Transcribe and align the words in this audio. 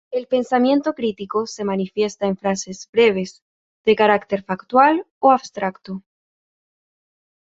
El 0.11 0.25
pensamiento 0.25 0.93
crítico 0.95 1.45
se 1.45 1.63
manifiesta 1.63 2.25
en 2.25 2.35
frases 2.35 2.89
breves, 2.91 3.43
de 3.85 3.95
carácter 3.95 4.41
factual 4.41 5.05
o 5.19 5.29
abstracto. 5.29 6.01